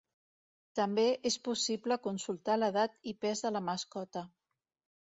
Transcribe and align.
També 0.79 1.03
és 1.31 1.37
possible 1.49 1.99
consultar 2.09 2.59
l'edat 2.63 2.99
i 3.13 3.17
pes 3.27 3.47
de 3.47 3.57
la 3.59 3.67
mascota. 3.71 4.27